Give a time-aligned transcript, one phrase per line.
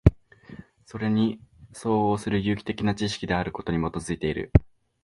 [0.83, 1.39] それに
[1.73, 4.51] 相応する有機的な知識であることに基いている。